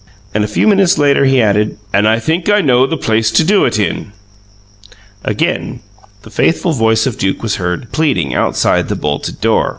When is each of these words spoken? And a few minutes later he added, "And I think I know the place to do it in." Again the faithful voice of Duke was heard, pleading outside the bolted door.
And 0.33 0.43
a 0.43 0.47
few 0.47 0.67
minutes 0.67 0.97
later 0.97 1.25
he 1.25 1.39
added, 1.43 1.77
"And 1.93 2.07
I 2.07 2.17
think 2.17 2.49
I 2.49 2.59
know 2.59 2.87
the 2.87 2.97
place 2.97 3.29
to 3.29 3.43
do 3.43 3.65
it 3.65 3.77
in." 3.77 4.13
Again 5.23 5.79
the 6.23 6.31
faithful 6.31 6.71
voice 6.73 7.05
of 7.05 7.19
Duke 7.19 7.43
was 7.43 7.57
heard, 7.57 7.91
pleading 7.91 8.33
outside 8.33 8.87
the 8.89 8.95
bolted 8.95 9.39
door. 9.41 9.69